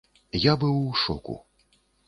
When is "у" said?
0.87-0.97